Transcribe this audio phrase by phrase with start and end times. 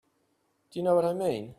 [0.71, 1.49] Do you know what I mean?